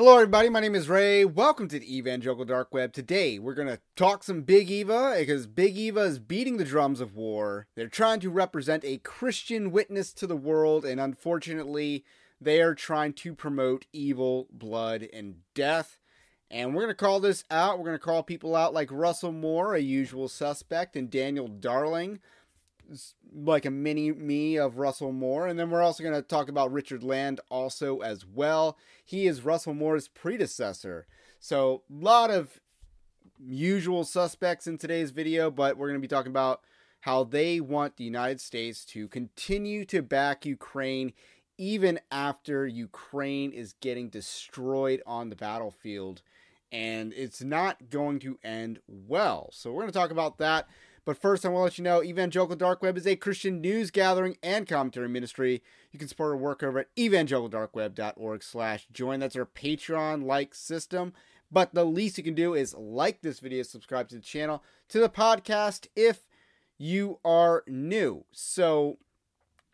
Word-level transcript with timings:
Hello, 0.00 0.14
everybody. 0.14 0.48
My 0.48 0.60
name 0.60 0.74
is 0.74 0.88
Ray. 0.88 1.26
Welcome 1.26 1.68
to 1.68 1.78
the 1.78 1.98
Evangelical 1.98 2.46
Dark 2.46 2.72
Web. 2.72 2.94
Today, 2.94 3.38
we're 3.38 3.52
going 3.52 3.68
to 3.68 3.80
talk 3.96 4.24
some 4.24 4.40
Big 4.40 4.70
Eva 4.70 5.14
because 5.18 5.46
Big 5.46 5.76
Eva 5.76 6.00
is 6.00 6.18
beating 6.18 6.56
the 6.56 6.64
drums 6.64 7.02
of 7.02 7.14
war. 7.14 7.66
They're 7.76 7.86
trying 7.86 8.20
to 8.20 8.30
represent 8.30 8.82
a 8.82 8.96
Christian 8.96 9.70
witness 9.70 10.14
to 10.14 10.26
the 10.26 10.38
world, 10.38 10.86
and 10.86 10.98
unfortunately, 10.98 12.02
they 12.40 12.62
are 12.62 12.74
trying 12.74 13.12
to 13.12 13.34
promote 13.34 13.84
evil, 13.92 14.48
blood, 14.50 15.06
and 15.12 15.40
death. 15.54 15.98
And 16.50 16.74
we're 16.74 16.84
going 16.84 16.94
to 16.94 17.04
call 17.04 17.20
this 17.20 17.44
out. 17.50 17.78
We're 17.78 17.84
going 17.84 17.98
to 17.98 18.02
call 18.02 18.22
people 18.22 18.56
out 18.56 18.72
like 18.72 18.88
Russell 18.90 19.32
Moore, 19.32 19.74
a 19.74 19.80
usual 19.80 20.28
suspect, 20.28 20.96
and 20.96 21.10
Daniel 21.10 21.46
Darling, 21.46 22.20
like 23.32 23.64
a 23.64 23.70
mini 23.70 24.12
me 24.12 24.56
of 24.56 24.78
Russell 24.78 25.12
Moore. 25.12 25.46
And 25.46 25.58
then 25.58 25.70
we're 25.70 25.82
also 25.82 26.02
going 26.02 26.14
to 26.14 26.22
talk 26.22 26.48
about 26.48 26.72
Richard 26.72 27.02
Land 27.02 27.40
also 27.50 27.98
as 27.98 28.26
well. 28.26 28.76
He 29.04 29.26
is 29.26 29.44
Russell 29.44 29.74
Moore's 29.74 30.08
predecessor. 30.08 31.06
So, 31.38 31.82
a 31.90 32.04
lot 32.04 32.30
of 32.30 32.60
usual 33.38 34.04
suspects 34.04 34.66
in 34.66 34.76
today's 34.76 35.10
video, 35.10 35.50
but 35.50 35.76
we're 35.76 35.88
going 35.88 36.00
to 36.00 36.06
be 36.06 36.08
talking 36.08 36.30
about 36.30 36.60
how 37.00 37.24
they 37.24 37.60
want 37.60 37.96
the 37.96 38.04
United 38.04 38.40
States 38.40 38.84
to 38.84 39.08
continue 39.08 39.86
to 39.86 40.02
back 40.02 40.44
Ukraine 40.44 41.12
even 41.56 41.98
after 42.10 42.66
Ukraine 42.66 43.52
is 43.52 43.74
getting 43.80 44.08
destroyed 44.08 45.02
on 45.06 45.30
the 45.30 45.36
battlefield. 45.36 46.22
And 46.72 47.12
it's 47.14 47.42
not 47.42 47.90
going 47.90 48.18
to 48.20 48.38
end 48.44 48.80
well. 48.86 49.50
So, 49.52 49.72
we're 49.72 49.82
going 49.82 49.92
to 49.92 49.98
talk 49.98 50.10
about 50.10 50.38
that. 50.38 50.68
But 51.10 51.20
first, 51.20 51.44
I 51.44 51.48
want 51.48 51.58
to 51.58 51.64
let 51.64 51.78
you 51.78 51.82
know 51.82 52.04
Evangelical 52.04 52.54
Dark 52.54 52.82
Web 52.82 52.96
is 52.96 53.04
a 53.04 53.16
Christian 53.16 53.60
news 53.60 53.90
gathering 53.90 54.36
and 54.44 54.64
commentary 54.64 55.08
ministry. 55.08 55.60
You 55.90 55.98
can 55.98 56.06
support 56.06 56.30
our 56.30 56.36
work 56.36 56.62
over 56.62 56.78
at 56.78 56.94
evangelicaldarkweb.org 56.94 58.44
slash 58.44 58.86
join. 58.92 59.18
That's 59.18 59.34
our 59.34 59.44
Patreon-like 59.44 60.54
system. 60.54 61.12
But 61.50 61.74
the 61.74 61.82
least 61.82 62.16
you 62.16 62.22
can 62.22 62.36
do 62.36 62.54
is 62.54 62.74
like 62.74 63.22
this 63.22 63.40
video, 63.40 63.64
subscribe 63.64 64.08
to 64.10 64.14
the 64.14 64.20
channel, 64.20 64.62
to 64.90 65.00
the 65.00 65.08
podcast 65.08 65.88
if 65.96 66.28
you 66.78 67.18
are 67.24 67.64
new. 67.66 68.24
So, 68.30 68.98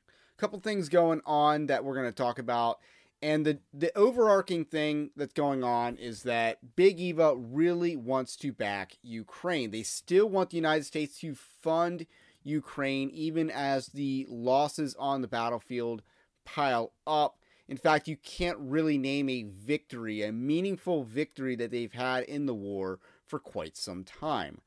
a 0.09 0.41
couple 0.41 0.59
things 0.61 0.89
going 0.89 1.20
on 1.27 1.67
that 1.67 1.84
we're 1.84 1.97
going 1.97 2.09
to 2.09 2.12
talk 2.12 2.39
about. 2.39 2.79
And 3.22 3.47
the, 3.47 3.61
the 3.72 3.97
overarching 3.97 4.64
thing 4.67 5.11
that's 5.17 5.33
going 5.33 5.64
on 5.64 5.97
is 5.97 6.22
that 6.25 6.77
Big 6.77 7.00
Eva 7.00 7.34
really 7.34 7.97
wants 7.97 8.36
to 8.36 8.53
back 8.53 8.98
Ukraine. 9.03 9.70
They 9.70 9.83
still 9.83 10.28
want 10.28 10.50
the 10.50 10.56
United 10.56 10.84
States 10.84 11.19
to 11.20 11.34
fund 11.34 12.06
Ukraine, 12.42 13.11
even 13.11 13.50
as 13.50 13.89
the 13.89 14.27
losses 14.28 14.95
on 14.98 15.23
the 15.23 15.28
battlefield 15.28 16.03
pile 16.45 16.92
up. 17.06 17.39
In 17.69 17.77
fact, 17.77 18.06
you 18.06 18.17
can't 18.17 18.58
really 18.58 18.98
name 18.98 19.28
a 19.28 19.42
victory, 19.45 20.23
a 20.23 20.30
meaningful 20.30 21.03
victory 21.03 21.56
that 21.56 21.70
they've 21.70 21.92
had 21.92 22.23
in 22.25 22.47
the 22.47 22.55
war 22.55 23.01
for 23.27 23.39
quite 23.39 23.77
some 23.77 24.05
time. 24.05 24.61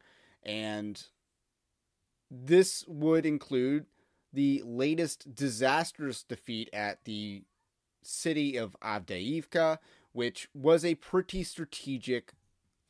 And 0.44 1.02
this 2.30 2.84
would 2.88 3.26
include 3.26 3.86
the 4.34 4.62
latest 4.66 5.34
disastrous 5.34 6.24
defeat 6.24 6.70
at 6.74 7.06
the 7.06 7.44
city 8.02 8.58
of 8.58 8.76
Avdiivka, 8.82 9.80
which 10.14 10.50
was 10.54 10.84
a 10.84 10.96
pretty 10.96 11.44
strategic 11.44 12.34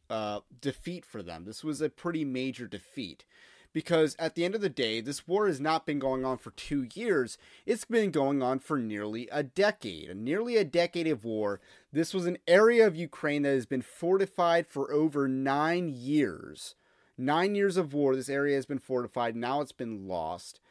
uh, 0.10 0.40
defeat 0.62 1.06
for 1.06 1.22
them. 1.22 1.46
This 1.46 1.64
was 1.64 1.82
a 1.82 1.90
pretty 1.90 2.26
major 2.26 2.68
defeat 2.68 3.26
because 3.74 4.16
at 4.18 4.36
the 4.36 4.44
end 4.46 4.56
of 4.56 4.62
the 4.62 4.70
day, 4.70 5.02
this 5.02 5.28
war 5.28 5.48
has 5.48 5.60
not 5.60 5.86
been 5.86 6.00
going 6.00 6.26
on 6.26 6.38
for 6.38 6.52
two 6.52 6.88
years. 6.94 7.38
It's 7.66 7.86
been 7.86 8.12
going 8.12 8.42
on 8.42 8.60
for 8.60 8.78
nearly 8.78 9.28
a 9.32 9.44
decade, 9.44 10.16
nearly 10.16 10.58
a 10.58 10.64
decade 10.64 11.08
of 11.08 11.24
war. 11.24 11.60
This 11.92 12.14
was 12.14 12.26
an 12.26 12.40
area 12.48 12.86
of 12.88 12.96
Ukraine 12.96 13.44
that 13.44 13.50
has 13.50 13.66
been 13.66 13.82
fortified 13.82 14.68
for 14.68 14.92
over 14.92 15.28
nine 15.28 15.90
years. 15.90 16.76
Nine 17.18 17.54
years 17.54 17.78
of 17.78 17.94
war. 17.94 18.16
This 18.16 18.30
area 18.30 18.56
has 18.56 18.66
been 18.66 18.80
fortified. 18.80 19.36
Now 19.36 19.62
it's 19.62 19.72
been 19.72 20.08
lost. 20.08 20.62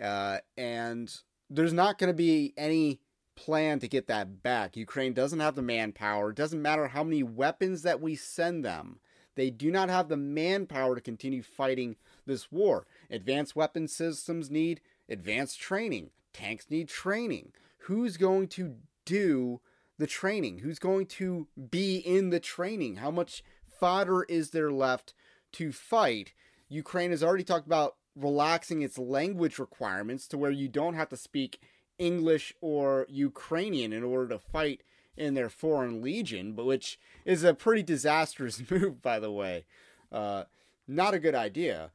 Uh, 0.00 0.38
and 0.56 1.14
there's 1.48 1.74
not 1.74 1.98
going 1.98 2.08
to 2.08 2.14
be 2.14 2.54
any 2.56 3.00
plan 3.40 3.78
to 3.80 3.88
get 3.88 4.06
that 4.06 4.42
back. 4.42 4.76
Ukraine 4.76 5.14
doesn't 5.14 5.40
have 5.40 5.54
the 5.54 5.62
manpower. 5.62 6.30
It 6.30 6.36
doesn't 6.36 6.60
matter 6.60 6.88
how 6.88 7.02
many 7.02 7.22
weapons 7.22 7.82
that 7.82 8.00
we 8.00 8.14
send 8.14 8.64
them. 8.64 9.00
They 9.34 9.48
do 9.48 9.70
not 9.70 9.88
have 9.88 10.08
the 10.08 10.16
manpower 10.18 10.94
to 10.94 11.00
continue 11.00 11.42
fighting 11.42 11.96
this 12.26 12.52
war. 12.52 12.86
Advanced 13.10 13.56
weapon 13.56 13.88
systems 13.88 14.50
need 14.50 14.82
advanced 15.08 15.58
training. 15.58 16.10
Tanks 16.34 16.66
need 16.68 16.88
training. 16.88 17.52
Who's 17.84 18.18
going 18.18 18.48
to 18.48 18.74
do 19.06 19.60
the 19.98 20.06
training? 20.06 20.58
Who's 20.58 20.78
going 20.78 21.06
to 21.06 21.48
be 21.70 21.96
in 21.96 22.28
the 22.28 22.40
training? 22.40 22.96
How 22.96 23.10
much 23.10 23.42
fodder 23.66 24.24
is 24.24 24.50
there 24.50 24.70
left 24.70 25.14
to 25.52 25.72
fight? 25.72 26.34
Ukraine 26.68 27.10
has 27.10 27.22
already 27.22 27.44
talked 27.44 27.66
about 27.66 27.96
relaxing 28.14 28.82
its 28.82 28.98
language 28.98 29.58
requirements 29.58 30.28
to 30.28 30.36
where 30.36 30.50
you 30.50 30.68
don't 30.68 30.94
have 30.94 31.08
to 31.08 31.16
speak 31.16 31.60
English 32.00 32.54
or 32.60 33.06
Ukrainian 33.08 33.92
in 33.92 34.02
order 34.02 34.28
to 34.28 34.38
fight 34.38 34.82
in 35.16 35.34
their 35.34 35.50
foreign 35.50 36.02
legion, 36.02 36.54
but 36.54 36.64
which 36.64 36.98
is 37.24 37.44
a 37.44 37.54
pretty 37.54 37.82
disastrous 37.82 38.62
move, 38.70 39.02
by 39.02 39.20
the 39.20 39.30
way. 39.30 39.66
Uh, 40.10 40.44
not 40.88 41.14
a 41.14 41.20
good 41.20 41.34
idea. 41.34 41.92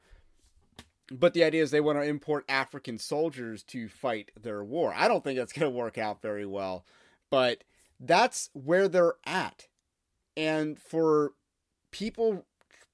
But 1.11 1.33
the 1.33 1.43
idea 1.43 1.61
is 1.61 1.71
they 1.71 1.81
want 1.81 1.99
to 1.99 2.03
import 2.03 2.45
African 2.47 2.97
soldiers 2.97 3.61
to 3.63 3.87
fight 3.87 4.31
their 4.39 4.63
war. 4.63 4.93
I 4.95 5.07
don't 5.07 5.23
think 5.23 5.37
that's 5.37 5.53
going 5.53 5.71
to 5.71 5.77
work 5.77 5.97
out 5.97 6.21
very 6.21 6.45
well, 6.45 6.85
but 7.29 7.63
that's 7.99 8.49
where 8.53 8.87
they're 8.87 9.15
at. 9.25 9.67
And 10.37 10.79
for 10.79 11.33
people 11.91 12.45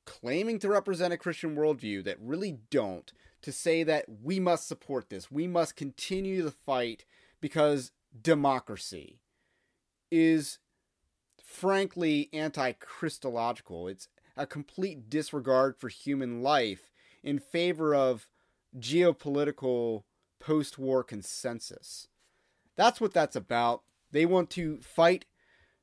claiming 0.05 0.59
to 0.59 0.69
represent 0.69 1.13
a 1.13 1.17
Christian 1.17 1.55
worldview 1.55 2.03
that 2.03 2.17
really 2.19 2.57
don't, 2.69 3.11
to 3.41 3.51
say 3.51 3.83
that 3.83 4.05
we 4.23 4.39
must 4.39 4.67
support 4.67 5.09
this, 5.09 5.31
we 5.31 5.47
must 5.47 5.75
continue 5.75 6.43
the 6.43 6.51
fight 6.51 7.05
because 7.39 7.91
democracy 8.21 9.19
is 10.11 10.59
frankly 11.43 12.29
anti 12.33 12.71
Christological. 12.73 13.87
It's 13.87 14.07
a 14.37 14.45
complete 14.45 15.09
disregard 15.09 15.75
for 15.77 15.89
human 15.89 16.41
life 16.41 16.91
in 17.23 17.39
favor 17.39 17.93
of 17.93 18.27
geopolitical 18.77 20.03
post 20.39 20.77
war 20.77 21.03
consensus. 21.03 22.07
That's 22.75 23.01
what 23.01 23.13
that's 23.13 23.35
about. 23.35 23.83
They 24.11 24.25
want 24.25 24.49
to 24.51 24.79
fight 24.81 25.25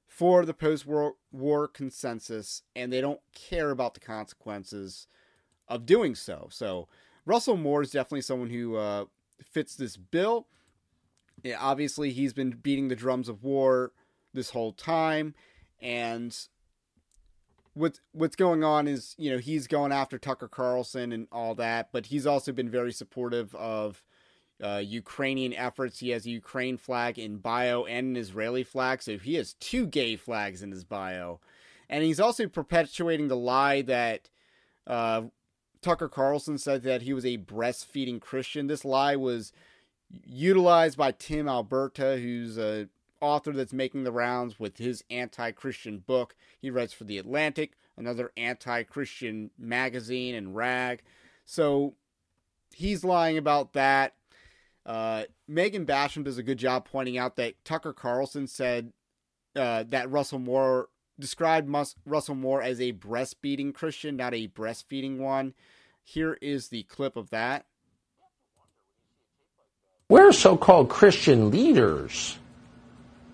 for 0.06 0.44
the 0.44 0.54
post 0.54 0.86
war 0.86 1.68
consensus 1.68 2.62
and 2.74 2.92
they 2.92 3.00
don't 3.00 3.20
care 3.34 3.70
about 3.70 3.94
the 3.94 4.00
consequences 4.00 5.06
of 5.68 5.86
doing 5.86 6.14
so. 6.14 6.48
So, 6.50 6.88
Russell 7.28 7.58
Moore 7.58 7.82
is 7.82 7.90
definitely 7.90 8.22
someone 8.22 8.48
who 8.48 8.76
uh, 8.76 9.04
fits 9.44 9.76
this 9.76 9.98
bill. 9.98 10.46
Yeah, 11.42 11.58
obviously, 11.60 12.10
he's 12.10 12.32
been 12.32 12.50
beating 12.50 12.88
the 12.88 12.96
drums 12.96 13.28
of 13.28 13.44
war 13.44 13.92
this 14.32 14.50
whole 14.50 14.72
time, 14.72 15.34
and 15.80 16.34
what's 17.74 18.00
what's 18.12 18.34
going 18.34 18.64
on 18.64 18.88
is 18.88 19.14
you 19.18 19.30
know 19.30 19.36
he's 19.36 19.66
going 19.66 19.92
after 19.92 20.18
Tucker 20.18 20.48
Carlson 20.48 21.12
and 21.12 21.28
all 21.30 21.54
that, 21.56 21.90
but 21.92 22.06
he's 22.06 22.26
also 22.26 22.50
been 22.50 22.70
very 22.70 22.92
supportive 22.92 23.54
of 23.54 24.02
uh, 24.64 24.82
Ukrainian 24.82 25.52
efforts. 25.52 25.98
He 25.98 26.08
has 26.10 26.24
a 26.24 26.30
Ukraine 26.30 26.78
flag 26.78 27.18
in 27.18 27.36
bio 27.36 27.84
and 27.84 28.08
an 28.08 28.16
Israeli 28.16 28.64
flag, 28.64 29.02
so 29.02 29.18
he 29.18 29.34
has 29.34 29.52
two 29.52 29.86
gay 29.86 30.16
flags 30.16 30.62
in 30.62 30.72
his 30.72 30.82
bio, 30.82 31.40
and 31.90 32.02
he's 32.02 32.20
also 32.20 32.48
perpetuating 32.48 33.28
the 33.28 33.36
lie 33.36 33.82
that 33.82 34.30
uh, 34.86 35.22
Tucker 35.80 36.08
Carlson 36.08 36.58
said 36.58 36.82
that 36.82 37.02
he 37.02 37.12
was 37.12 37.24
a 37.24 37.38
breastfeeding 37.38 38.20
Christian. 38.20 38.66
This 38.66 38.84
lie 38.84 39.16
was 39.16 39.52
utilized 40.24 40.96
by 40.96 41.12
Tim 41.12 41.48
Alberta, 41.48 42.18
who's 42.18 42.58
a 42.58 42.88
author 43.20 43.52
that's 43.52 43.72
making 43.72 44.04
the 44.04 44.12
rounds 44.12 44.60
with 44.60 44.78
his 44.78 45.02
anti-Christian 45.10 45.98
book. 45.98 46.36
He 46.60 46.70
writes 46.70 46.92
for 46.92 47.04
The 47.04 47.18
Atlantic, 47.18 47.72
another 47.96 48.30
anti-Christian 48.36 49.50
magazine 49.58 50.34
and 50.34 50.54
rag. 50.54 51.02
So 51.44 51.94
he's 52.72 53.04
lying 53.04 53.36
about 53.36 53.72
that. 53.72 54.14
Uh, 54.86 55.24
Megan 55.46 55.84
Basham 55.84 56.24
does 56.24 56.38
a 56.38 56.42
good 56.42 56.58
job 56.58 56.86
pointing 56.90 57.18
out 57.18 57.36
that 57.36 57.62
Tucker 57.64 57.92
Carlson 57.92 58.46
said 58.46 58.92
uh, 59.56 59.84
that 59.88 60.10
Russell 60.10 60.38
Moore 60.38 60.88
described 61.18 61.68
Russell 62.06 62.36
Moore 62.36 62.62
as 62.62 62.80
a 62.80 62.92
breastfeeding 62.92 63.74
Christian, 63.74 64.16
not 64.16 64.32
a 64.32 64.46
breastfeeding 64.48 65.18
one. 65.18 65.54
Here 66.10 66.38
is 66.40 66.68
the 66.68 66.84
clip 66.84 67.16
of 67.16 67.28
that. 67.30 67.66
Where 70.06 70.28
are 70.28 70.32
so 70.32 70.56
called 70.56 70.88
Christian 70.88 71.50
leaders? 71.50 72.38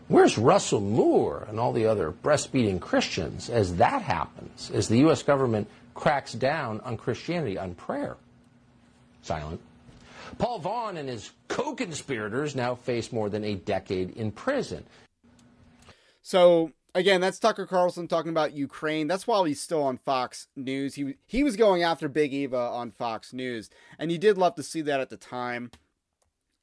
Where's 0.08 0.36
Russell 0.36 0.80
Moore 0.80 1.46
and 1.48 1.60
all 1.60 1.72
the 1.72 1.86
other 1.86 2.10
breastfeeding 2.10 2.80
Christians 2.80 3.48
as 3.48 3.76
that 3.76 4.02
happens, 4.02 4.72
as 4.74 4.88
the 4.88 4.98
U.S. 4.98 5.22
government 5.22 5.68
cracks 5.94 6.32
down 6.32 6.80
on 6.80 6.96
Christianity, 6.96 7.56
on 7.56 7.76
prayer? 7.76 8.16
Silent. 9.22 9.60
Paul 10.38 10.58
Vaughn 10.58 10.96
and 10.96 11.08
his 11.08 11.30
co 11.46 11.76
conspirators 11.76 12.56
now 12.56 12.74
face 12.74 13.12
more 13.12 13.30
than 13.30 13.44
a 13.44 13.54
decade 13.54 14.16
in 14.16 14.32
prison. 14.32 14.82
So 16.22 16.72
again, 16.94 17.20
that's 17.20 17.38
Tucker 17.38 17.66
Carlson 17.66 18.08
talking 18.08 18.30
about 18.30 18.54
Ukraine. 18.54 19.06
That's 19.06 19.26
while 19.26 19.44
he's 19.44 19.60
still 19.60 19.82
on 19.82 19.98
Fox 19.98 20.48
News. 20.56 20.94
He 20.94 21.16
he 21.26 21.42
was 21.42 21.56
going 21.56 21.82
after 21.82 22.08
Big 22.08 22.32
Eva 22.32 22.56
on 22.56 22.90
Fox 22.90 23.32
News, 23.32 23.70
and 23.98 24.12
you 24.12 24.18
did 24.18 24.38
love 24.38 24.54
to 24.54 24.62
see 24.62 24.80
that 24.82 25.00
at 25.00 25.10
the 25.10 25.16
time. 25.16 25.70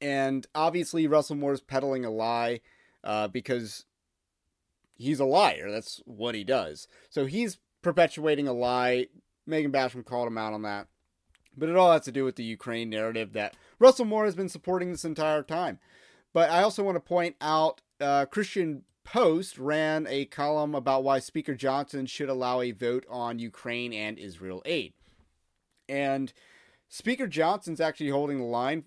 And 0.00 0.46
obviously, 0.54 1.06
Russell 1.06 1.36
Moore's 1.36 1.60
peddling 1.60 2.04
a 2.04 2.10
lie 2.10 2.60
uh, 3.04 3.28
because 3.28 3.84
he's 4.96 5.20
a 5.20 5.24
liar. 5.24 5.70
That's 5.70 6.00
what 6.06 6.34
he 6.34 6.42
does. 6.42 6.88
So 7.08 7.26
he's 7.26 7.58
perpetuating 7.82 8.48
a 8.48 8.52
lie. 8.52 9.06
Megan 9.46 9.70
Basham 9.72 10.04
called 10.04 10.28
him 10.28 10.38
out 10.38 10.52
on 10.52 10.62
that. 10.62 10.88
But 11.56 11.68
it 11.68 11.76
all 11.76 11.92
has 11.92 12.02
to 12.02 12.12
do 12.12 12.24
with 12.24 12.36
the 12.36 12.44
Ukraine 12.44 12.88
narrative 12.90 13.32
that 13.34 13.54
Russell 13.78 14.06
Moore 14.06 14.24
has 14.24 14.34
been 14.34 14.48
supporting 14.48 14.90
this 14.90 15.04
entire 15.04 15.42
time. 15.42 15.78
But 16.32 16.50
I 16.50 16.62
also 16.62 16.82
want 16.82 16.96
to 16.96 17.00
point 17.00 17.36
out 17.40 17.82
uh, 18.00 18.24
Christian 18.24 18.84
Post 19.04 19.58
ran 19.58 20.06
a 20.08 20.24
column 20.26 20.74
about 20.74 21.04
why 21.04 21.18
Speaker 21.18 21.54
Johnson 21.54 22.06
should 22.06 22.28
allow 22.28 22.60
a 22.60 22.70
vote 22.70 23.04
on 23.08 23.38
Ukraine 23.38 23.92
and 23.92 24.18
Israel 24.18 24.62
aid. 24.64 24.92
And 25.88 26.32
Speaker 26.88 27.26
Johnson's 27.26 27.80
actually 27.80 28.10
holding 28.10 28.38
the 28.38 28.44
line, 28.44 28.84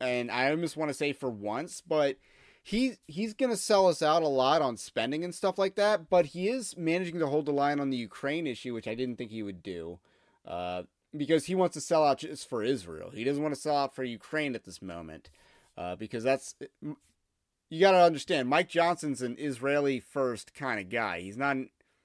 and 0.00 0.30
I 0.30 0.50
almost 0.50 0.76
want 0.76 0.90
to 0.90 0.94
say 0.94 1.12
for 1.12 1.30
once, 1.30 1.82
but 1.86 2.16
he 2.62 2.94
he's 3.06 3.34
going 3.34 3.50
to 3.50 3.56
sell 3.56 3.86
us 3.86 4.02
out 4.02 4.22
a 4.22 4.28
lot 4.28 4.62
on 4.62 4.76
spending 4.76 5.24
and 5.24 5.34
stuff 5.34 5.58
like 5.58 5.74
that, 5.76 6.08
but 6.08 6.26
he 6.26 6.48
is 6.48 6.76
managing 6.76 7.18
to 7.18 7.26
hold 7.26 7.46
the 7.46 7.52
line 7.52 7.80
on 7.80 7.90
the 7.90 7.96
Ukraine 7.96 8.46
issue, 8.46 8.74
which 8.74 8.88
I 8.88 8.94
didn't 8.94 9.16
think 9.16 9.30
he 9.30 9.42
would 9.42 9.62
do. 9.62 9.98
Uh, 10.46 10.82
because 11.16 11.46
he 11.46 11.54
wants 11.54 11.74
to 11.74 11.80
sell 11.80 12.04
out 12.04 12.18
just 12.18 12.48
for 12.48 12.62
Israel. 12.62 13.10
He 13.10 13.24
doesn't 13.24 13.42
want 13.42 13.54
to 13.54 13.60
sell 13.60 13.76
out 13.76 13.94
for 13.94 14.04
Ukraine 14.04 14.54
at 14.54 14.64
this 14.64 14.82
moment. 14.82 15.30
Uh, 15.76 15.94
because 15.94 16.24
that's 16.24 16.56
you 17.70 17.80
got 17.80 17.92
to 17.92 17.98
understand 17.98 18.48
Mike 18.48 18.68
Johnson's 18.68 19.22
an 19.22 19.36
Israeli 19.38 20.00
first 20.00 20.54
kind 20.54 20.80
of 20.80 20.88
guy. 20.88 21.20
He's 21.20 21.36
not, 21.36 21.56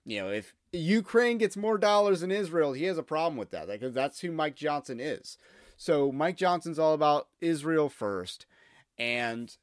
you 0.06 0.21
know, 0.21 0.30
if 0.30 0.54
Ukraine 0.71 1.38
gets 1.38 1.56
more 1.56 1.77
dollars 1.77 2.21
than 2.21 2.31
Israel, 2.31 2.74
he 2.74 2.86
has 2.86 2.98
a 2.98 3.04
problem 3.04 3.38
with 3.38 3.51
that 3.51 3.68
because 3.68 3.94
that's 3.94 4.19
who 4.19 4.31
Mike 4.31 4.56
Johnson 4.56 5.00
is. 5.00 5.38
So 5.77 6.12
Mike 6.12 6.38
Johnson's 6.38 6.80
all 6.80 6.94
about 6.94 7.27
Israel 7.42 7.89
first, 7.89 8.45
and 8.98 9.56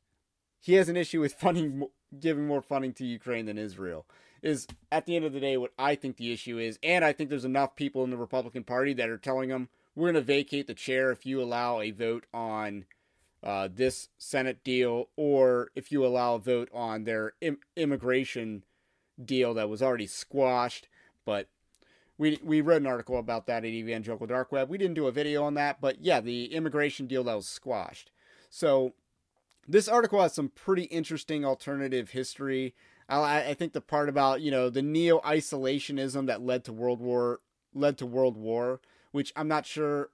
he 0.58 0.74
has 0.74 0.88
an 0.88 0.96
issue 0.96 1.20
with 1.20 1.32
funding, 1.40 1.86
giving 2.18 2.46
more 2.46 2.62
funding 2.62 2.92
to 2.94 3.04
Ukraine 3.06 3.46
than 3.46 3.58
Israel. 3.58 4.06
Is 4.42 4.66
at 4.90 5.04
the 5.04 5.16
end 5.16 5.26
of 5.26 5.34
the 5.34 5.40
day 5.40 5.58
what 5.58 5.72
I 5.78 5.94
think 5.94 6.16
the 6.16 6.32
issue 6.32 6.58
is, 6.58 6.78
and 6.82 7.04
I 7.04 7.12
think 7.12 7.28
there's 7.28 7.44
enough 7.44 7.76
people 7.76 8.04
in 8.04 8.10
the 8.10 8.16
Republican 8.16 8.64
Party 8.64 8.94
that 8.94 9.10
are 9.10 9.18
telling 9.18 9.50
him 9.50 9.68
we're 9.94 10.10
going 10.10 10.14
to 10.14 10.22
vacate 10.22 10.66
the 10.66 10.72
chair 10.72 11.10
if 11.10 11.26
you 11.26 11.42
allow 11.42 11.80
a 11.80 11.90
vote 11.90 12.24
on 12.32 12.86
uh, 13.42 13.68
this 13.72 14.08
Senate 14.18 14.62
deal, 14.62 15.08
or 15.16 15.70
if 15.74 15.90
you 15.90 16.04
allow 16.04 16.34
a 16.34 16.38
vote 16.38 16.68
on 16.72 17.04
their 17.04 17.32
Im- 17.40 17.60
immigration 17.76 18.64
deal 19.22 19.54
that 19.54 19.68
was 19.68 19.82
already 19.82 20.06
squashed. 20.06 20.88
But 21.24 21.48
we 22.18 22.38
we 22.42 22.60
wrote 22.60 22.82
an 22.82 22.86
article 22.86 23.18
about 23.18 23.46
that 23.46 23.64
at 23.64 23.70
Evangelical 23.70 24.26
Dark 24.26 24.52
Web. 24.52 24.68
We 24.68 24.78
didn't 24.78 24.94
do 24.94 25.06
a 25.06 25.12
video 25.12 25.42
on 25.44 25.54
that, 25.54 25.80
but 25.80 26.00
yeah, 26.02 26.20
the 26.20 26.52
immigration 26.54 27.06
deal 27.06 27.24
that 27.24 27.36
was 27.36 27.48
squashed. 27.48 28.10
So 28.50 28.94
this 29.66 29.88
article 29.88 30.20
has 30.20 30.34
some 30.34 30.48
pretty 30.48 30.84
interesting 30.84 31.44
alternative 31.44 32.10
history. 32.10 32.74
I, 33.08 33.50
I 33.50 33.54
think 33.54 33.72
the 33.72 33.80
part 33.80 34.08
about 34.08 34.40
you 34.40 34.50
know 34.50 34.68
the 34.68 34.82
neo 34.82 35.20
isolationism 35.20 36.26
that 36.26 36.42
led 36.42 36.64
to 36.64 36.72
World 36.72 37.00
War 37.00 37.40
led 37.72 37.96
to 37.98 38.06
World 38.06 38.36
War, 38.36 38.80
which 39.12 39.32
I'm 39.34 39.48
not 39.48 39.64
sure 39.64 40.10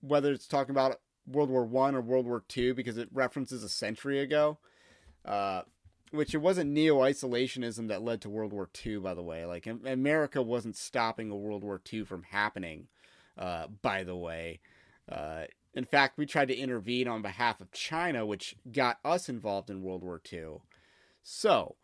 whether 0.00 0.32
it's 0.32 0.46
talking 0.46 0.72
about 0.72 1.00
World 1.26 1.50
War 1.50 1.64
One 1.64 1.94
or 1.94 2.00
World 2.00 2.26
War 2.26 2.44
Two 2.46 2.74
because 2.74 2.98
it 2.98 3.08
references 3.12 3.62
a 3.62 3.68
century 3.68 4.20
ago. 4.20 4.58
Uh, 5.24 5.62
which 6.12 6.34
it 6.34 6.38
wasn't 6.38 6.70
neo 6.70 7.00
isolationism 7.00 7.88
that 7.88 8.02
led 8.02 8.20
to 8.20 8.30
World 8.30 8.52
War 8.52 8.68
II, 8.84 8.98
by 8.98 9.14
the 9.14 9.22
way. 9.22 9.44
Like 9.44 9.66
America 9.66 10.42
wasn't 10.42 10.76
stopping 10.76 11.30
a 11.30 11.36
World 11.36 11.64
War 11.64 11.80
II 11.92 12.04
from 12.04 12.24
happening. 12.24 12.88
Uh, 13.36 13.66
by 13.82 14.02
the 14.02 14.16
way, 14.16 14.60
uh, 15.10 15.42
in 15.74 15.84
fact, 15.84 16.16
we 16.16 16.24
tried 16.24 16.48
to 16.48 16.56
intervene 16.56 17.06
on 17.06 17.20
behalf 17.20 17.60
of 17.60 17.70
China, 17.70 18.24
which 18.24 18.56
got 18.72 18.98
us 19.04 19.28
involved 19.28 19.68
in 19.68 19.82
World 19.82 20.02
War 20.02 20.20
II. 20.32 20.60
So. 21.22 21.76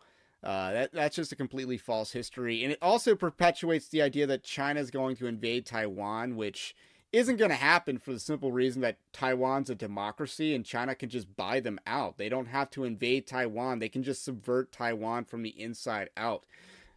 Uh, 0.45 0.73
that 0.73 0.93
that's 0.93 1.15
just 1.15 1.31
a 1.31 1.37
completely 1.37 1.79
false 1.79 2.11
history, 2.11 2.65
and 2.65 2.73
it 2.73 2.79
also 2.83 3.15
perpetuates 3.15 3.87
the 3.87 4.03
idea 4.03 4.27
that 4.27 4.43
China 4.43 4.81
is 4.81 4.91
going 4.91 5.15
to 5.15 5.29
invade 5.29 5.65
Taiwan, 5.65 6.35
which 6.35 6.75
isn't 7.13 7.37
going 7.37 7.51
to 7.51 7.57
happen 7.57 7.99
for 7.99 8.13
the 8.13 8.19
simple 8.19 8.53
reason 8.53 8.81
that 8.83 8.97
Taiwan's 9.13 9.69
a 9.69 9.75
democracy 9.75 10.55
and 10.55 10.65
China 10.65 10.95
can 10.95 11.11
just 11.11 11.37
buy 11.37 11.61
them 11.61 11.79
out. 11.87 12.17
They 12.17 12.29
don't 12.29 12.47
have 12.47 12.71
to 12.71 12.85
invade 12.85 13.27
Taiwan, 13.27 13.79
they 13.79 13.89
can 13.89 14.03
just 14.03 14.25
subvert 14.25 14.73
Taiwan 14.73 15.25
from 15.25 15.43
the 15.43 15.61
inside 15.61 16.11
out. 16.17 16.45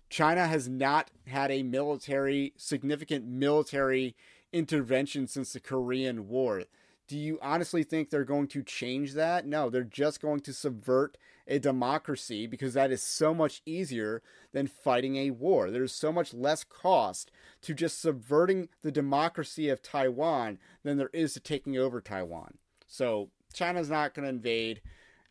China 0.10 0.48
has 0.48 0.70
not 0.70 1.12
had 1.28 1.52
a 1.52 1.64
military, 1.64 2.54
significant 2.56 3.26
military 3.26 4.16
intervention 4.54 5.28
since 5.28 5.52
the 5.54 5.60
Korean 5.60 6.30
War. 6.30 6.64
Do 7.08 7.18
you 7.18 7.38
honestly 7.42 7.84
think 7.84 8.10
they're 8.10 8.24
going 8.24 8.48
to 8.48 8.64
change 8.64 9.14
that? 9.14 9.46
No, 9.46 9.70
they're 9.70 9.84
just 9.84 10.22
going 10.22 10.40
to 10.42 10.54
subvert 10.54 11.18
a 11.48 11.60
democracy 11.60 12.48
because 12.48 12.74
that 12.74 12.92
is 12.92 13.04
so 13.04 13.34
much 13.34 13.62
easier 13.66 14.24
than 14.52 14.66
fighting 14.68 15.16
a 15.18 15.30
war. 15.30 15.70
There's 15.70 15.94
so 15.94 16.12
much 16.12 16.34
less 16.34 16.64
cost 16.64 17.32
to 17.62 17.74
just 17.76 18.02
subverting 18.02 18.70
the 18.82 18.92
democracy 18.92 19.70
of 19.70 19.84
Taiwan 19.84 20.58
than 20.84 20.98
there 20.98 21.12
is 21.14 21.34
to 21.34 21.40
taking 21.40 21.78
over 21.78 22.02
Taiwan. 22.02 22.58
So 22.88 23.30
China's 23.54 23.90
not 23.90 24.14
going 24.14 24.24
to 24.24 24.30
invade 24.30 24.82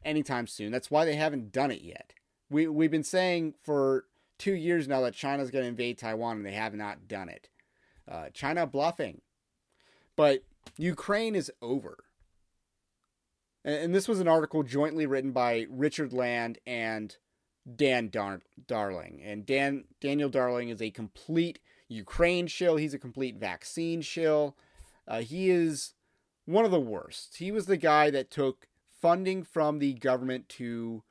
anytime 0.05 0.47
soon. 0.47 0.71
That's 0.71 0.91
why 0.91 1.05
they 1.05 1.17
haven't 1.17 1.53
done 1.53 1.71
it 1.71 1.83
yet. 1.83 2.13
We 2.51 2.69
we've 2.69 2.91
been 2.91 3.03
saying 3.03 3.55
for 3.63 4.05
two 4.39 4.55
years 4.55 4.87
now 4.87 5.01
that 5.01 5.15
China's 5.15 5.51
going 5.51 5.65
to 5.65 5.69
invade 5.69 5.99
Taiwan, 5.99 6.37
and 6.39 6.47
they 6.47 6.53
have 6.53 6.75
not 6.75 7.09
done 7.09 7.29
it. 7.29 7.49
Uh, 8.07 8.29
China 8.33 8.67
bluffing, 8.67 9.23
but 10.15 10.45
Ukraine 10.77 11.35
is 11.35 11.51
over. 11.63 12.05
And 13.65 13.95
this 13.95 14.09
was 14.09 14.21
an 14.21 14.29
article 14.29 14.63
jointly 14.63 15.07
written 15.07 15.33
by 15.33 15.67
Richard 15.71 16.13
Land 16.13 16.59
and 16.67 17.17
Dan 17.77 18.11
Dar- 18.11 18.43
Darling. 18.67 19.23
And 19.25 19.47
Dan 19.47 19.85
Daniel 20.01 20.29
Darling 20.29 20.69
is 20.69 20.83
a 20.83 20.91
complete 20.91 21.61
Ukraine 21.89 22.47
shill. 22.47 22.77
He's 22.77 22.95
a 22.95 22.99
complete 22.99 23.37
vaccine 23.37 24.03
shill. 24.03 24.57
Uh, 25.09 25.21
he 25.21 25.51
is 25.51 25.95
one 26.45 26.65
of 26.65 26.71
the 26.71 26.81
worst. 26.81 27.37
He 27.37 27.51
was 27.51 27.67
the 27.67 27.77
guy 27.79 28.11
that 28.11 28.31
took 28.31 28.69
funding 29.01 29.43
from 29.43 29.79
the 29.79 29.95
government 29.95 30.49
to, 30.51 31.03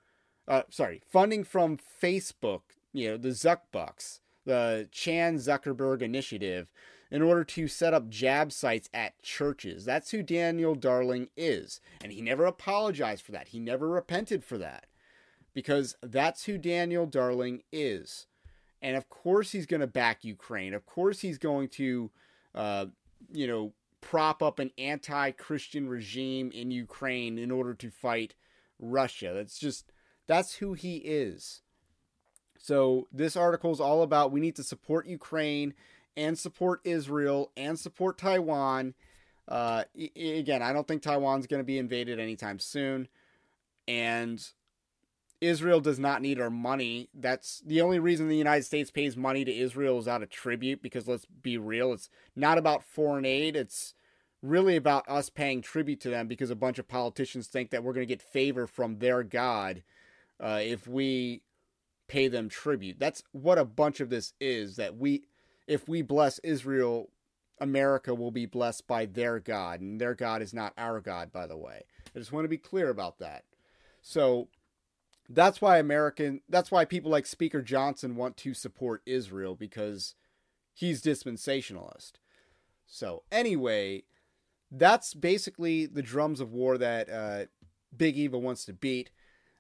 uh, 0.48 0.64
sorry, 0.70 1.02
funding 1.10 1.44
from 1.44 1.78
Facebook, 1.78 2.62
you 2.92 3.10
know, 3.10 3.18
the 3.18 3.30
Zuck 3.30 3.62
Zuckbucks, 3.74 4.20
the 4.46 4.88
Chan 4.92 5.38
Zuckerberg 5.38 6.02
Initiative, 6.02 6.68
in 7.14 7.22
order 7.22 7.44
to 7.44 7.68
set 7.68 7.94
up 7.94 8.10
jab 8.10 8.52
sites 8.52 8.90
at 8.92 9.22
churches. 9.22 9.86
That's 9.86 10.10
who 10.10 10.24
Daniel 10.24 10.74
Darling 10.74 11.28
is. 11.38 11.80
And 12.04 12.12
he 12.12 12.22
never 12.22 12.46
apologized 12.46 13.24
for 13.24 13.32
that. 13.34 13.50
He 13.50 13.60
never 13.60 13.88
repented 13.88 14.44
for 14.44 14.58
that. 14.58 14.88
Because 15.54 15.96
that's 16.02 16.46
who 16.46 16.58
Daniel 16.58 17.06
Darling 17.06 17.62
is. 17.72 18.26
And 18.82 18.98
of 18.98 19.10
course 19.10 19.52
he's 19.52 19.68
going 19.68 19.82
to 19.82 19.88
back 19.88 20.24
Ukraine. 20.24 20.74
Of 20.74 20.88
course 20.88 21.20
he's 21.20 21.38
going 21.38 21.70
to, 21.70 22.10
uh, 22.56 22.88
you 23.32 23.46
know, 23.46 23.74
prop 24.02 24.42
up 24.42 24.58
an 24.58 24.72
anti 24.80 25.32
Christian 25.32 25.88
regime 25.88 26.52
in 26.52 26.72
Ukraine 26.72 27.38
in 27.38 27.52
order 27.52 27.76
to 27.76 27.92
fight 27.92 28.34
Russia. 28.80 29.34
That's 29.36 29.60
just, 29.60 29.94
that's 30.26 30.56
who 30.56 30.74
he 30.74 30.98
is. 30.98 31.62
So 32.64 33.10
this 33.12 33.36
article 33.36 33.74
is 33.74 33.82
all 33.82 34.04
about 34.04 34.32
we 34.32 34.40
need 34.40 34.56
to 34.56 34.64
support 34.64 35.06
Ukraine 35.06 35.74
and 36.16 36.40
support 36.40 36.80
Israel 36.86 37.52
and 37.58 37.78
support 37.78 38.18
Taiwan. 38.18 38.94
Uh, 39.50 39.84
again, 40.16 40.62
I 40.62 40.72
don't 40.72 40.88
think 40.88 41.02
Taiwan's 41.02 41.46
going 41.46 41.60
to 41.60 41.66
be 41.66 41.78
invaded 41.78 42.22
anytime 42.22 42.60
soon. 42.60 43.10
And 43.86 44.42
Israel 45.42 45.82
does 45.82 46.00
not 46.00 46.22
need 46.22 46.40
our 46.40 46.50
money. 46.50 47.10
That's 47.14 47.62
the 47.66 47.82
only 47.82 48.00
reason 48.00 48.30
the 48.30 48.38
United 48.38 48.64
States 48.64 48.92
pays 48.92 49.18
money 49.18 49.44
to 49.44 49.54
Israel 49.54 50.00
is 50.00 50.08
out 50.08 50.24
of 50.24 50.30
tribute 50.30 50.82
because 50.82 51.06
let's 51.06 51.26
be 51.26 51.58
real, 51.58 51.92
it's 51.92 52.10
not 52.34 52.58
about 52.58 52.86
foreign 52.86 53.26
aid. 53.26 53.58
It's 53.58 53.94
really 54.42 54.78
about 54.78 55.04
us 55.10 55.30
paying 55.30 55.62
tribute 55.62 56.00
to 56.00 56.10
them 56.10 56.30
because 56.30 56.50
a 56.50 56.56
bunch 56.56 56.80
of 56.80 56.88
politicians 56.88 57.48
think 57.48 57.72
that 57.72 57.84
we're 57.84 57.92
going 57.92 58.08
to 58.08 58.14
get 58.14 58.22
favor 58.22 58.68
from 58.68 59.00
their 59.00 59.22
God 59.22 59.84
uh, 60.40 60.62
if 60.62 60.88
we 60.88 61.42
pay 62.08 62.28
them 62.28 62.50
tribute. 62.50 62.98
That's 63.00 63.24
what 63.32 63.58
a 63.58 63.66
bunch 63.66 64.00
of 64.00 64.10
this 64.10 64.34
is 64.40 64.76
that 64.76 64.98
we 64.98 65.24
if 65.68 65.88
we 65.88 66.02
bless 66.02 66.40
Israel, 66.40 67.10
America 67.60 68.14
will 68.14 68.32
be 68.32 68.46
blessed 68.46 68.88
by 68.88 69.06
their 69.06 69.40
God, 69.40 69.80
and 69.80 70.00
their 70.00 70.16
God 70.16 70.42
is 70.42 70.54
not 70.54 70.74
our 70.78 71.00
God, 71.00 71.32
by 71.32 71.48
the 71.48 71.58
way. 71.58 71.84
I 72.16 72.20
just 72.20 72.32
want 72.32 72.44
to 72.46 72.50
be 72.50 72.58
clear 72.58 72.90
about 72.90 73.20
that. 73.20 73.46
So 74.02 74.50
that's 75.30 75.62
why 75.62 75.78
American 75.78 76.42
that's 76.50 76.72
why 76.72 76.86
people 76.86 77.10
like 77.10 77.26
Speaker 77.26 77.62
Johnson 77.62 78.16
want 78.16 78.38
to 78.38 78.54
support 78.54 79.02
Israel 79.06 79.56
because 79.56 80.16
he's 80.74 81.02
dispensationalist. 81.02 82.14
So 82.86 83.24
anyway, 83.32 84.04
that's 84.70 85.14
basically 85.14 85.86
the 85.86 86.02
drums 86.02 86.40
of 86.40 86.52
war 86.52 86.78
that 86.78 87.10
uh, 87.10 87.46
Big 87.96 88.18
Eva 88.18 88.38
wants 88.38 88.66
to 88.66 88.74
beat. 88.74 89.12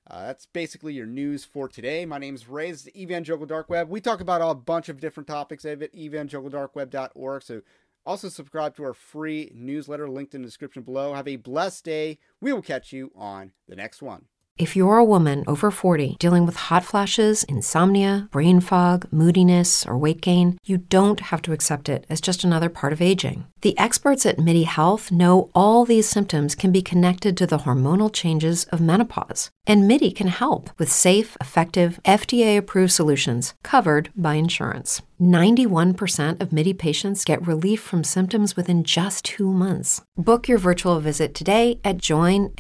Uh, 0.10 0.26
that's 0.26 0.46
basically 0.48 0.94
your 0.94 1.06
news 1.06 1.46
for 1.46 1.68
today. 1.70 2.06
My 2.06 2.18
name 2.18 2.36
is 2.36 2.48
Ray. 2.50 2.72
This 2.72 2.88
is 2.88 2.96
Evangelical 2.96 3.46
Dark 3.48 3.70
Web. 3.70 3.90
We 3.90 4.02
talk 4.02 4.20
about 4.20 4.42
a 4.42 4.54
bunch 4.54 4.90
of 4.90 5.00
different 5.00 5.28
topics 5.28 5.64
at 5.64 5.80
evangelicaldarkweb.org. 5.80 7.42
So 7.42 7.62
also 8.06 8.28
subscribe 8.28 8.76
to 8.76 8.84
our 8.84 8.94
free 8.94 9.52
newsletter 9.56 10.10
linked 10.10 10.36
in 10.36 10.42
the 10.42 10.48
description 10.48 10.84
below. 10.84 11.14
Have 11.14 11.28
a 11.28 11.38
blessed 11.38 11.86
day. 11.86 12.20
We 12.42 12.52
will 12.52 12.62
catch 12.62 12.92
you 12.92 13.12
on 13.16 13.54
the 13.68 13.78
next 13.78 14.02
one. 14.02 14.26
If 14.56 14.76
you're 14.76 14.98
a 14.98 15.04
woman 15.04 15.44
over 15.48 15.72
40 15.72 16.16
dealing 16.20 16.46
with 16.46 16.56
hot 16.56 16.84
flashes, 16.84 17.44
insomnia, 17.46 18.30
brain 18.32 18.60
fog, 18.60 19.08
moodiness, 19.12 19.84
or 19.84 19.98
weight 19.98 20.22
gain, 20.22 20.60
you 20.64 20.78
don't 20.78 21.20
have 21.20 21.42
to 21.44 21.54
accept 21.54 21.90
it 21.90 22.06
as 22.08 22.22
just 22.22 22.44
another 22.44 22.70
part 22.70 22.94
of 22.94 23.02
aging. 23.02 23.48
The 23.62 23.76
experts 23.80 24.28
at 24.28 24.38
MIDI 24.38 24.64
Health 24.64 25.12
know 25.12 25.50
all 25.56 25.86
these 25.86 26.08
symptoms 26.08 26.54
can 26.54 26.72
be 26.72 26.84
connected 26.84 27.36
to 27.38 27.48
the 27.48 27.60
hormonal 27.60 28.14
changes 28.14 28.66
of 28.66 28.80
menopause. 28.80 29.50
And 29.66 29.88
MIDI 29.88 30.12
can 30.12 30.28
help 30.28 30.70
with 30.78 30.92
safe, 30.92 31.38
effective, 31.40 32.00
FDA 32.04 32.58
approved 32.58 32.92
solutions 32.92 33.54
covered 33.64 34.10
by 34.16 34.34
insurance. 34.36 35.02
91% 35.22 36.42
of 36.42 36.52
MIDI 36.52 36.74
patients 36.74 37.24
get 37.24 37.48
relief 37.48 37.80
from 37.80 38.04
symptoms 38.04 38.56
within 38.58 38.84
just 38.84 39.24
two 39.24 39.54
months. 39.54 40.02
Book 40.18 40.50
your 40.50 40.58
virtual 40.58 41.00
visit 41.00 41.34
today 41.34 41.80
at 41.84 42.00
joinmidi.com. 42.00 42.54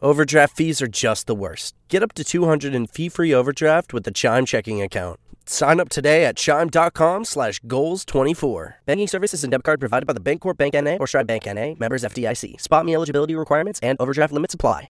Overdraft 0.00 0.56
fees 0.56 0.80
are 0.80 0.86
just 0.86 1.26
the 1.26 1.34
worst. 1.34 1.74
Get 1.88 2.02
up 2.02 2.12
to 2.14 2.24
200 2.24 2.74
in 2.74 2.86
fee-free 2.86 3.34
overdraft 3.34 3.92
with 3.92 4.04
the 4.04 4.12
Chime 4.12 4.46
checking 4.46 4.80
account. 4.80 5.18
Sign 5.48 5.80
up 5.80 5.88
today 5.88 6.26
at 6.26 6.36
chime.com 6.36 7.24
slash 7.24 7.58
goals24. 7.60 8.74
Banking 8.86 9.08
services 9.08 9.42
and 9.42 9.50
debit 9.50 9.64
card 9.64 9.80
provided 9.80 10.06
by 10.06 10.12
the 10.12 10.20
Bancorp 10.20 10.58
Bank 10.58 10.74
N.A. 10.74 10.98
or 10.98 11.06
Stride 11.06 11.26
Bank 11.26 11.46
N.A. 11.46 11.74
Members 11.80 12.04
FDIC. 12.04 12.60
Spot 12.60 12.84
me 12.84 12.94
eligibility 12.94 13.34
requirements 13.34 13.80
and 13.82 13.98
overdraft 13.98 14.32
limits 14.32 14.54
apply. 14.54 14.86